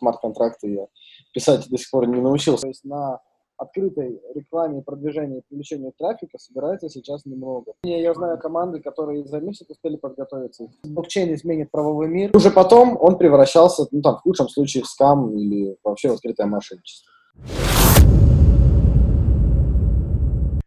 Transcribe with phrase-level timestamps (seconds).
[0.00, 0.86] смарт-контракты я
[1.32, 2.62] писать до сих пор не научился.
[2.62, 3.20] То есть на
[3.56, 7.74] открытой рекламе продвижении и привлечению трафика собирается сейчас немного.
[7.82, 10.68] Я знаю команды, которые за месяц успели подготовиться.
[10.84, 12.34] Блокчейн изменит правовой мир.
[12.34, 16.46] Уже потом он превращался, ну там, в худшем случае, в скам или вообще в открытое
[16.46, 17.12] мошенничество.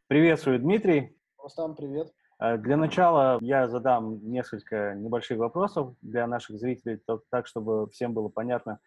[0.08, 1.18] Приветствую, Дмитрий.
[1.42, 2.14] Рустам, привет.
[2.40, 7.00] Э, для начала я задам несколько небольших вопросов для наших зрителей,
[7.32, 8.80] так, чтобы всем было понятно,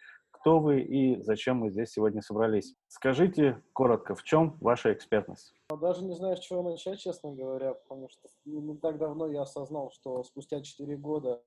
[0.46, 2.76] кто вы и зачем мы здесь сегодня собрались.
[2.86, 5.52] Скажите коротко, в чем ваша экспертность?
[5.80, 9.90] Даже не знаю, с чего начать, честно говоря, потому что не так давно я осознал,
[9.90, 11.42] что спустя 4 года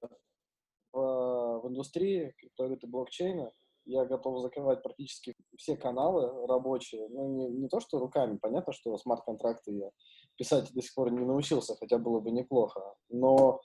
[0.91, 3.53] в, в индустрии криптовалюты блокчейна
[3.85, 7.07] я готов закрывать практически все каналы рабочие.
[7.07, 9.91] Ну, не, не то, что руками, понятно, что смарт-контракты я
[10.35, 12.81] писать до сих пор не научился, хотя было бы неплохо.
[13.07, 13.61] Но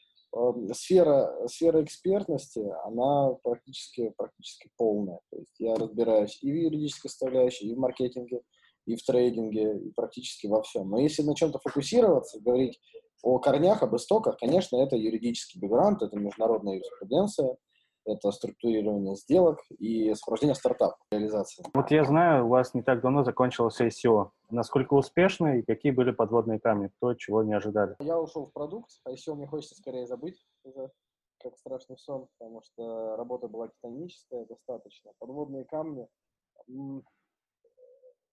[0.72, 5.20] сфера, сфера экспертности, она практически, практически полная.
[5.30, 8.42] То есть я разбираюсь и в юридической составляющей, и в маркетинге,
[8.86, 10.90] и в трейдинге, и практически во всем.
[10.90, 12.80] Но если на чем-то фокусироваться, говорить
[13.22, 17.56] о корнях, об истоках, конечно, это юридический бэкграунд, это международная юриспруденция,
[18.04, 21.64] это структурирование сделок и сопровождение стартапа, реализации.
[21.74, 24.30] Вот я знаю, у вас не так давно закончилось ICO.
[24.50, 26.90] Насколько успешно и какие были подводные камни?
[27.00, 27.96] То, чего не ожидали?
[28.00, 28.90] Я ушел в продукт.
[29.08, 30.90] ICO мне хочется скорее забыть уже,
[31.38, 35.12] как страшный сон, потому что работа была титаническая достаточно.
[35.18, 36.06] Подводные камни,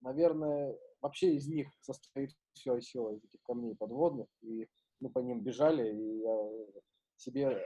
[0.02, 4.68] наверное, вообще из них состоит все ICO, из этих камней подводных, и
[5.00, 6.38] мы по ним бежали, и я
[7.18, 7.58] себе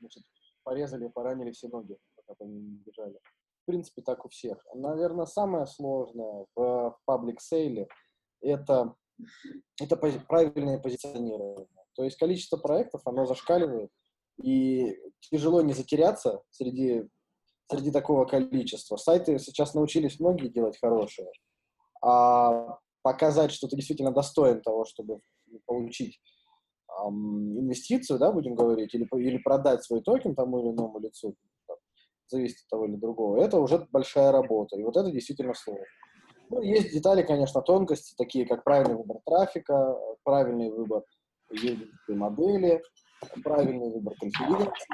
[0.00, 0.22] значит,
[0.66, 3.18] порезали, поранили все ноги, пока по ним бежали.
[3.62, 4.58] В принципе, так у всех.
[4.74, 7.86] Наверное, самое сложное в паблик сейле
[8.40, 8.94] это,
[9.80, 11.68] это правильное позиционирование.
[11.94, 13.90] То есть количество проектов, оно зашкаливает,
[14.42, 17.08] и тяжело не затеряться среди,
[17.70, 18.96] среди такого количества.
[18.96, 21.30] Сайты сейчас научились многие делать хорошие,
[22.02, 25.20] а показать, что ты действительно достоин того, чтобы
[25.64, 26.20] получить
[27.04, 31.34] инвестицию, да, будем говорить, или, или продать свой токен тому или иному лицу,
[31.66, 31.76] там,
[32.28, 34.76] зависит от того или другого, это уже большая работа.
[34.78, 35.84] И вот это действительно сложно.
[36.48, 41.02] Ну, есть детали, конечно, тонкости, такие как правильный выбор трафика, правильный выбор
[42.08, 42.82] модели,
[43.42, 44.86] правильный выбор конференции,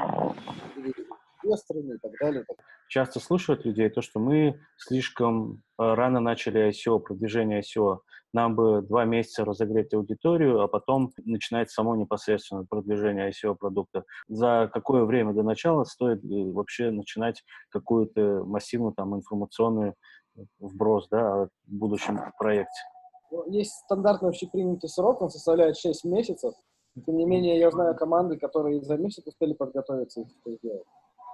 [1.44, 2.44] инвесторами и так далее.
[2.88, 8.00] Часто слушают людей то, что мы слишком э, рано начали ICO, продвижение ICO.
[8.34, 14.04] Нам бы два месяца разогреть аудиторию, а потом начинать само непосредственно продвижение ICO продукта.
[14.28, 19.94] За какое время до начала стоит э, вообще начинать какую-то массивную там информационную
[20.36, 22.80] э, вброс да, о будущем проекте?
[23.30, 26.53] Ну, есть стандартный общепринятый срок, он составляет 6 месяцев.
[27.06, 30.84] Тем не менее, я знаю команды, которые за месяц успели подготовиться и это сделать.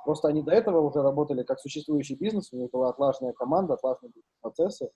[0.08, 4.14] Просто они до этого уже работали как существующий бизнес, у них была отлаженная команда, отлаженные
[4.40, 4.88] процессы.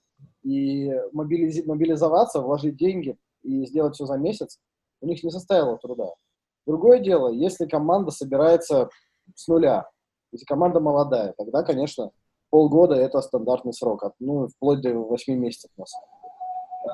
[0.42, 4.58] И мобилизи- мобилизоваться, вложить деньги и сделать все за месяц,
[5.02, 6.14] у них не составило труда.
[6.66, 8.88] Другое дело, если команда собирается
[9.34, 9.86] с нуля,
[10.32, 12.10] если команда молодая, тогда, конечно,
[12.48, 15.84] полгода– это стандартный срок, ну, вплоть до 8 месяцев, на.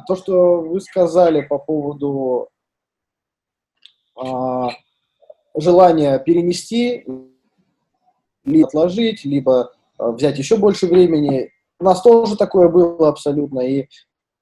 [0.09, 2.49] То, что вы сказали по поводу
[4.17, 4.71] а,
[5.55, 7.07] желания перенести
[8.49, 11.51] либо отложить, либо э, взять еще больше времени.
[11.81, 13.87] У нас тоже такое было абсолютно, и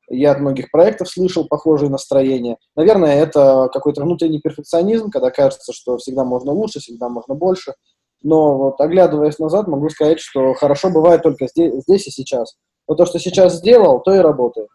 [0.08, 2.58] я от многих проектов слышал похожие настроения.
[2.76, 7.74] Наверное, это какой-то внутренний перфекционизм, когда кажется, что всегда можно лучше, всегда можно больше.
[8.22, 12.56] Но вот оглядываясь назад, могу сказать, что хорошо бывает только здесь, здесь и сейчас.
[12.88, 14.68] Но то, что сейчас сделал, то и работает.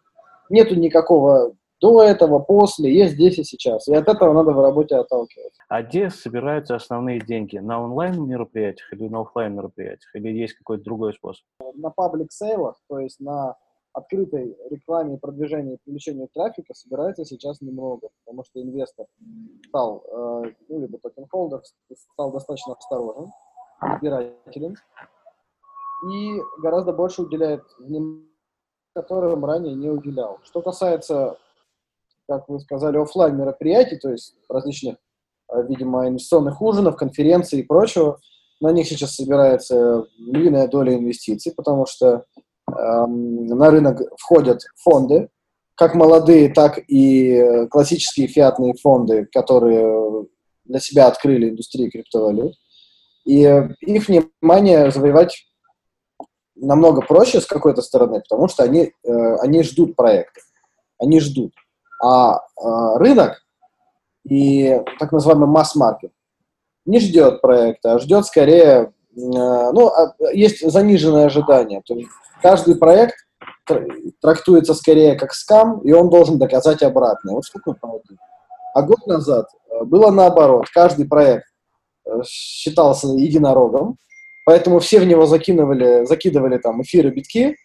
[0.49, 3.87] Нету никакого до этого, после, есть здесь и сейчас.
[3.87, 5.61] И от этого надо в работе отталкиваться.
[5.67, 7.57] А где собираются основные деньги?
[7.57, 11.43] На онлайн-мероприятиях или на офлайн мероприятиях Или есть какой-то другой способ?
[11.73, 13.55] На паблик-сейлах, то есть на
[13.93, 19.07] открытой рекламе, продвижении и привлечении трафика собирается сейчас немного, потому что инвестор
[19.67, 21.61] стал, э, ну, либо token holder,
[22.13, 23.31] стал достаточно осторожен,
[23.95, 24.77] избирателен
[26.09, 28.25] и гораздо больше уделяет внимания,
[28.93, 30.39] которым ранее не уделял.
[30.43, 31.37] Что касается
[32.39, 34.95] как вы сказали, офлайн мероприятий, то есть различных,
[35.53, 38.19] э, видимо, инвестиционных ужинов, конференций и прочего.
[38.61, 42.25] На них сейчас собирается львиная доля инвестиций, потому что
[42.71, 45.29] эм, на рынок входят фонды,
[45.75, 50.27] как молодые, так и классические фиатные фонды, которые
[50.65, 52.53] для себя открыли индустрию криптовалют.
[53.25, 53.41] И
[53.81, 55.43] их внимание завоевать
[56.55, 60.41] намного проще с какой-то стороны, потому что они, э, они ждут проекта.
[60.99, 61.53] Они ждут.
[62.01, 63.41] А, а рынок
[64.27, 66.11] и так называемый масс-маркет
[66.85, 71.81] не ждет проекта, а ждет скорее ну, а, есть заниженное ожидание.
[71.85, 72.09] То есть
[72.41, 73.15] каждый проект
[74.21, 77.35] трактуется скорее как скам, и он должен доказать обратное.
[77.35, 78.17] Вот что такое проводить.
[78.73, 80.67] А год назад э, было наоборот.
[80.73, 81.45] Каждый проект
[82.05, 83.97] э, считался единорогом,
[84.45, 87.55] поэтому все в него закидывали, закидывали там эфиры, битки,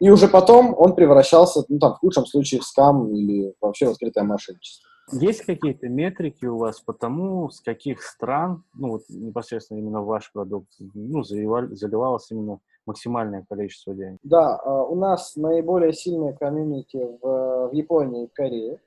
[0.00, 3.90] и уже потом он превращался, ну там, в худшем случае, в скам или вообще в
[3.90, 4.88] открытое мошенничество.
[5.12, 10.32] Есть какие-то метрики у вас по тому, с каких стран, ну вот непосредственно именно ваш
[10.32, 14.18] продукт, ну, заливали, заливалось именно максимальное количество денег?
[14.24, 18.80] Да, а, у нас наиболее сильные комьюнити в, в Японии и Корее,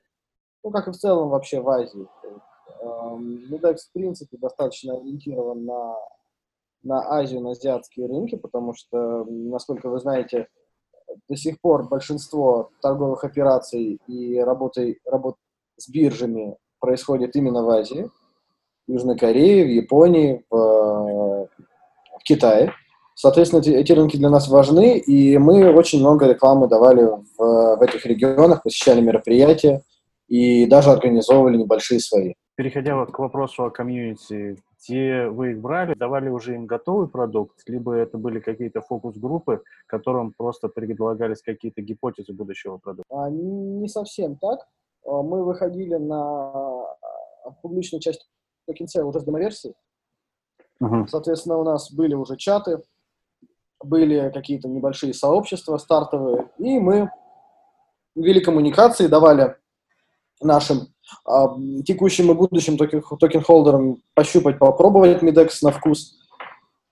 [0.62, 2.06] ну, как и в целом вообще в Азии.
[2.82, 5.96] Nudex, в принципе, достаточно ориентирован на,
[6.82, 10.48] на Азию, на азиатские рынки, потому что, насколько вы знаете,
[11.28, 15.36] до сих пор большинство торговых операций и работы, работ
[15.76, 18.10] с биржами происходит именно в Азии,
[18.86, 20.56] в Южной Корее, в Японии, в,
[22.18, 22.72] в Китае.
[23.14, 27.82] Соответственно, эти, эти рынки для нас важны, и мы очень много рекламы давали в, в
[27.82, 29.82] этих регионах, посещали мероприятия
[30.28, 32.34] и даже организовывали небольшие свои.
[32.60, 37.94] Переходя к вопросу о комьюнити, где вы их брали, давали уже им готовый продукт, либо
[37.94, 43.08] это были какие-то фокус-группы, которым просто предлагались какие-то гипотезы будущего продукта?
[43.08, 44.68] А, не совсем так.
[45.06, 48.28] А, мы выходили на а, публичную часть
[48.68, 49.74] token sale уже с демоверсией.
[50.82, 51.06] Uh-huh.
[51.08, 52.82] Соответственно, у нас были уже чаты,
[53.82, 57.10] были какие-то небольшие сообщества стартовые, и мы
[58.14, 59.56] вели коммуникации, давали
[60.42, 60.88] нашим
[61.84, 66.18] текущим и будущим токен-холдерам пощупать, попробовать Midex на вкус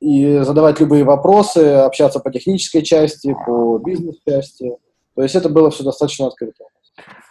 [0.00, 4.76] и задавать любые вопросы, общаться по технической части, по бизнес-части.
[5.14, 6.64] То есть это было все достаточно открыто.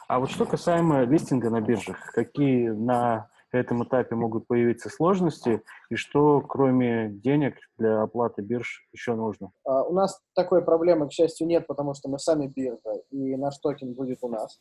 [0.07, 5.95] А вот что касаемо листинга на биржах, какие на этом этапе могут появиться сложности и
[5.95, 9.51] что, кроме денег для оплаты бирж, еще нужно?
[9.65, 13.57] А, у нас такой проблемы, к счастью, нет, потому что мы сами биржа, и наш
[13.59, 14.59] токен будет у нас.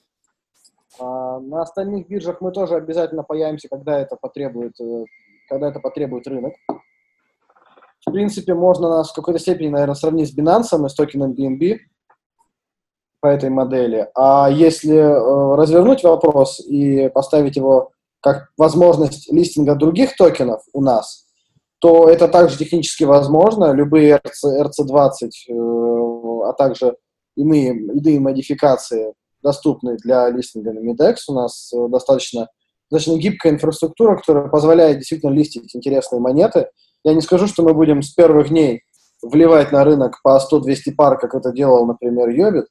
[0.99, 5.05] А, на остальных биржах мы тоже обязательно появимся, когда это потребует, э,
[5.49, 6.55] когда это потребует рынок.
[8.07, 11.79] В принципе, можно нас в какой-то степени, наверное, сравнить с Binance и с токеном BNB
[13.21, 14.09] по этой модели.
[14.15, 17.91] А если э, развернуть вопрос и поставить его
[18.21, 21.27] как возможность листинга других токенов у нас,
[21.79, 23.73] то это также технически возможно.
[23.73, 26.97] Любые RC, RC20, э, а также
[27.37, 29.15] иные, иные модификации
[29.47, 31.15] доступны для листинга на Midex.
[31.29, 32.49] У нас э, достаточно,
[32.91, 36.69] достаточно гибкая инфраструктура, которая позволяет действительно листить интересные монеты.
[37.05, 38.83] Я не скажу, что мы будем с первых дней
[39.23, 42.67] вливать на рынок по 100-200 пар, как это делал, например, Йобит.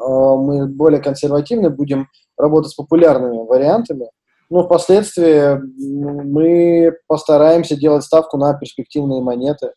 [0.00, 4.10] Э, мы более консервативны, будем работать с популярными вариантами.
[4.50, 9.72] Но впоследствии мы постараемся делать ставку на перспективные монеты,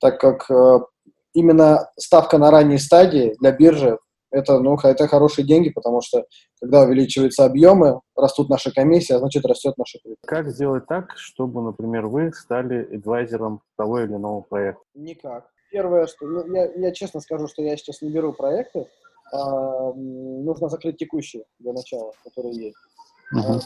[0.00, 0.78] так как э,
[1.34, 3.98] именно ставка на ранней стадии для биржи
[4.36, 6.24] это, ну, это хорошие деньги, потому что
[6.60, 10.18] когда увеличиваются объемы, растут наши комиссии, а значит растет наша прибыль.
[10.26, 14.82] Как сделать так, чтобы, например, вы стали адвайзером того или иного проекта?
[14.94, 15.50] Никак.
[15.70, 18.86] Первое, что ну, я, я честно скажу, что я сейчас не беру проекты,
[19.32, 22.76] а, нужно закрыть текущие для начала, которые есть.
[23.34, 23.60] Uh-huh.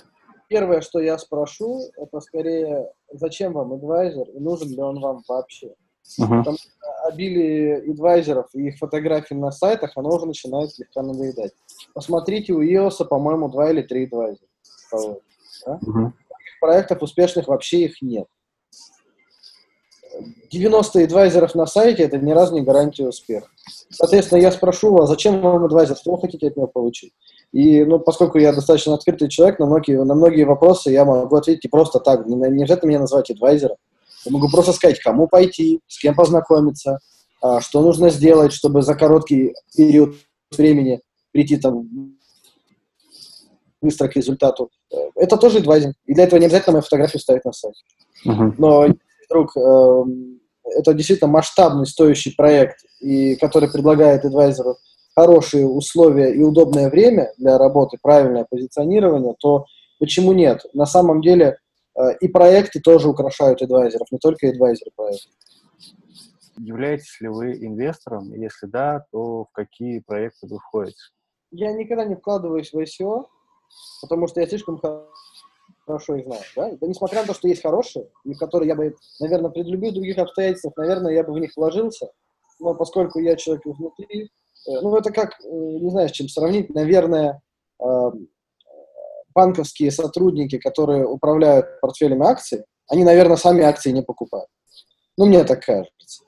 [0.49, 5.75] Первое, что я спрошу, это скорее, зачем вам адвайзер и нужен ли он вам вообще.
[6.19, 6.39] Uh-huh.
[6.39, 6.69] Потому что
[7.05, 11.53] обилие адвайзеров и их фотографий на сайтах, оно уже начинает слегка надоедать.
[11.95, 14.49] Посмотрите, у EOS, по-моему, два или три адвайзера.
[15.67, 15.79] Да?
[15.85, 16.13] Uh-huh.
[16.61, 18.27] Проектов успешных вообще их нет.
[20.51, 23.47] 90 адвайзеров на сайте– это ни разу не гарантия успеха.
[23.91, 27.13] Соответственно, я спрошу вас, зачем вам адвайзер, что вы хотите от него получить?
[27.53, 31.65] И, ну, поскольку я достаточно открытый человек, на многие, на многие вопросы я могу ответить
[31.65, 33.77] и просто так, не, не обязательно меня назвать адвайзером.
[34.25, 36.99] Я могу просто сказать, кому пойти, с кем познакомиться,
[37.43, 40.15] а, что нужно сделать, чтобы за короткий период
[40.57, 41.01] времени
[41.33, 41.89] прийти там
[43.81, 44.71] быстро к результату.
[45.15, 45.95] Это тоже адвайзинг.
[46.05, 47.75] И для этого не обязательно мою фотографию ставить на сайт.
[48.27, 48.53] Uh-huh.
[48.59, 48.87] Но
[49.27, 50.05] вдруг э,
[50.77, 54.77] это действительно масштабный, стоящий проект, и который предлагает адвайзеру
[55.15, 59.65] хорошие условия и удобное время для работы, правильное позиционирование, то
[59.99, 60.67] почему нет?
[60.75, 61.60] На самом деле Э,
[62.21, 65.33] и проекты тоже украшают адвайзеров, не только адвайзеры проектов.
[66.57, 68.33] Являетесь ли вы инвестором?
[68.35, 70.99] Если да, то в какие проекты вы входите?
[71.51, 73.27] Я никогда не вкладываюсь в ICO,
[74.03, 74.81] потому что я слишком
[75.87, 76.43] хорошо их знаю.
[76.57, 76.71] Да?
[76.81, 80.19] да несмотря на то, что есть хорошие, и которые я бы, наверное, при любых других
[80.19, 82.11] обстоятельствах, наверное, я бы в них вложился.
[82.59, 86.73] Но поскольку я человек изнутри, э, ну, это как, э, не знаю, с чем сравнить,
[86.75, 87.41] наверное,
[89.35, 94.49] банковские сотрудники, которые управляют портфелями акций, они, наверное, сами акции не покупают.
[95.17, 96.25] Ну, мне так кажется.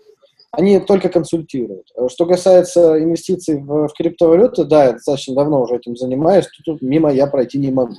[0.52, 1.86] Они только консультируют.
[2.08, 6.82] Что касается инвестиций в, в криптовалюты, да, я достаточно давно уже этим занимаюсь, тут, тут
[6.82, 7.94] мимо я пройти не могу.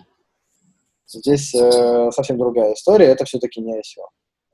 [1.08, 4.06] Здесь э, совсем другая история, это все-таки не ICO.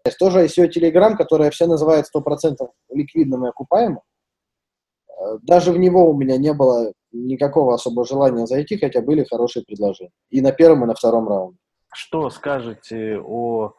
[0.06, 2.56] Есть тоже ICO Telegram, которое все называют 100%
[2.90, 4.02] ликвидным и окупаемым.
[5.42, 10.12] Даже в него у меня не было никакого особого желания зайти, хотя были хорошие предложения.
[10.30, 11.58] И на первом, и на втором раунде.
[11.92, 13.74] Что скажете о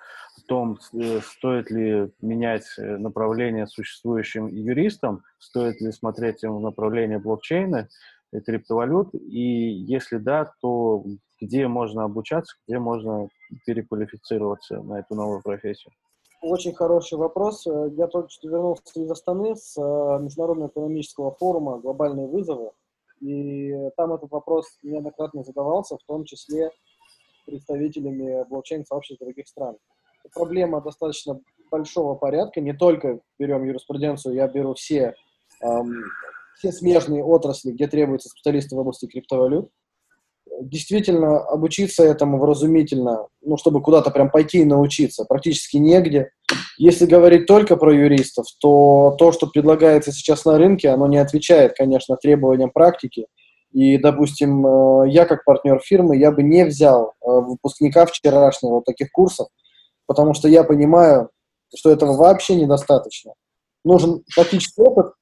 [0.51, 7.89] том, э, стоит ли менять э, направление существующим юристам, стоит ли смотреть в направление блокчейна
[8.33, 11.05] и криптовалют, и если да, то
[11.41, 13.29] где можно обучаться, где можно
[13.65, 15.93] переквалифицироваться на эту новую профессию?
[16.43, 17.67] Очень хороший вопрос.
[17.67, 22.71] Я только что вернулся из Астаны с Международного экономического форума «Глобальные вызовы».
[23.21, 26.71] И там этот вопрос неоднократно задавался, в том числе
[27.45, 29.77] представителями блокчейн-сообществ других стран.
[30.35, 32.61] Проблема достаточно большого порядка.
[32.61, 35.15] Не только берем юриспруденцию, я беру все,
[35.63, 36.05] эм,
[36.57, 39.71] все смежные отрасли, где требуются специалисты в области криптовалют.
[40.61, 46.33] Действительно, обучиться этому вразумительно, ну, чтобы куда-то прям пойти и научиться, практически негде.
[46.77, 51.73] Если говорить только про юристов, то то, что предлагается сейчас на рынке, оно не отвечает,
[51.77, 53.27] конечно, требованиям практики.
[53.73, 58.85] И, допустим, э, я как партнер фирмы, я бы не взял э, выпускника вчерашнего вот
[58.85, 59.49] таких курсов,
[60.07, 61.31] потому что я понимаю,
[61.75, 63.33] что этого вообще недостаточно.
[63.85, 65.13] Нужен практический опыт,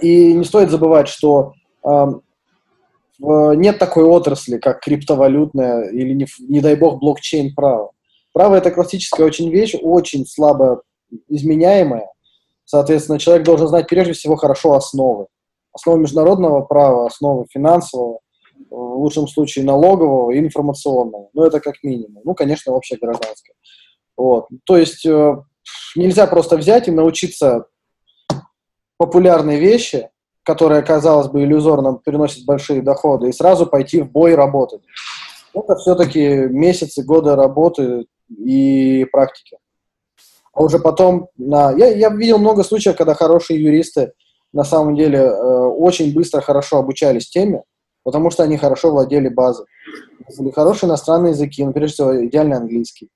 [0.00, 1.52] и не стоит забывать, что
[1.84, 2.06] э,
[3.20, 7.92] нет такой отрасли, как криптовалютная или, не, не дай бог, блокчейн-право.
[8.32, 10.82] Право– это классическая очень вещь, очень слабо
[11.28, 12.08] изменяемая.
[12.64, 15.26] Соответственно, человек должен знать прежде всего хорошо основы.
[15.72, 18.20] Основы международного права, основы финансового,
[18.70, 21.30] в лучшем случае налогового и информационного.
[21.32, 22.22] Ну, это как минимум.
[22.24, 23.54] Ну, конечно, общее гражданское.
[24.16, 24.48] Вот.
[24.64, 25.36] То есть э,
[25.96, 27.66] нельзя просто взять и научиться
[28.96, 30.10] популярные вещи,
[30.48, 34.80] которые, казалось бы, иллюзорно приносят большие доходы, и сразу пойти в бой работать.
[35.52, 39.58] Это все-таки месяцы, годы работы и практики.
[40.54, 41.72] А уже потом, на...
[41.72, 44.12] я, я видел много случаев, когда хорошие юристы
[44.54, 45.32] на самом деле э,
[45.66, 47.62] очень быстро, хорошо обучались теме,
[48.02, 49.66] потому что они хорошо владели базой.
[50.38, 53.10] Были хорошие иностранные языки, ну, прежде всего, идеальный английский.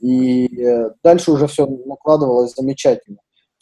[0.00, 3.18] И э, дальше уже все накладывалось замечательно.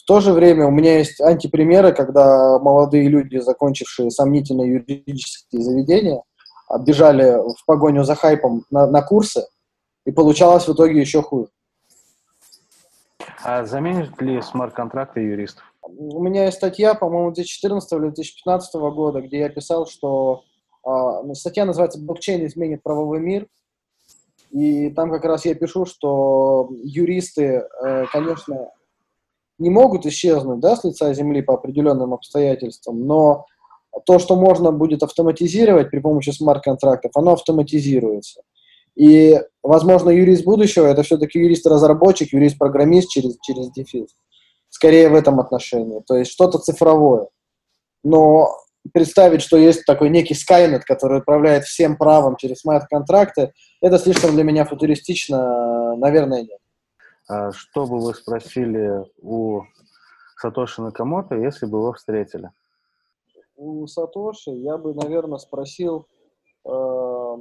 [0.07, 6.23] В то же время у меня есть антипримеры, когда молодые люди, закончившие сомнительные юридические заведения,
[6.79, 9.49] бежали в погоню за хайпом на, на курсы,
[10.05, 11.49] и получалось в итоге еще хуже.
[13.43, 15.65] А заменит ли смарт-контракты юристов?
[15.83, 20.45] У меня есть статья, по-моему, 2014 или 2015 года, где я писал, что
[20.87, 23.49] э, статья называется «Блокчейн изменит правовой мир».
[24.53, 28.71] И там как раз я пишу, что юристы, э, конечно,
[29.59, 33.47] не могут исчезнуть да, с лица земли по определенным обстоятельствам, но
[34.05, 38.43] то, что можно будет автоматизировать при помощи смарт-контрактов, оно автоматизируется.
[38.95, 44.09] И, возможно, юрист будущего– это все-таки юрист-разработчик, юрист-программист через, через дефис.
[44.69, 46.01] Скорее в этом отношении.
[46.07, 47.29] То есть что-то цифровое.
[48.03, 48.49] Но
[48.93, 54.45] представить, что есть такой некий Skynet, который управляет всем правом через смарт-контракты, это слишком для
[54.45, 56.59] меня футуристично, наверное, нет.
[57.29, 59.63] А что бы вы спросили у
[60.41, 62.51] Сатоши Накамото, если бы его встретили?
[63.57, 66.07] У Сатоши я бы, наверное, спросил,
[66.65, 67.37] э,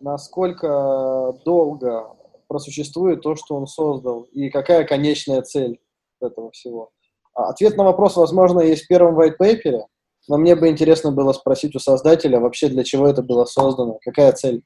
[0.00, 2.16] насколько долго
[2.48, 5.78] просуществует то, что он создал, и какая конечная цель
[6.20, 6.90] этого всего.
[7.34, 9.82] А ответ на вопрос, возможно, есть в первом white paper,
[10.26, 14.32] но мне бы интересно было спросить у создателя вообще, для чего это было создано, какая
[14.32, 14.64] цель,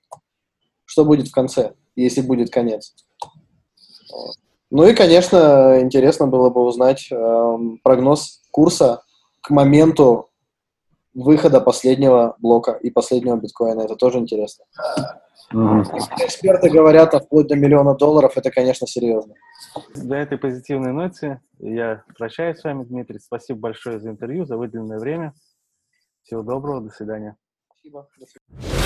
[0.87, 2.95] что будет в конце, если будет конец.
[4.71, 9.03] Ну и, конечно, интересно было бы узнать э, прогноз курса
[9.43, 10.31] к моменту
[11.15, 13.83] выхода последнего блока и последнего биткоина.
[13.83, 14.65] Это тоже интересно.
[15.53, 15.85] Mm-hmm.
[16.25, 19.35] Эксперты говорят, а вплоть до миллиона долларов, это, конечно, серьезно.
[19.95, 23.19] До этой позитивной ноте я прощаюсь с вами, Дмитрий.
[23.19, 25.35] Спасибо большое за интервью, за выделенное время.
[26.23, 27.37] Всего доброго, до свидания.
[27.69, 28.09] Спасибо.
[28.19, 28.82] До свидания.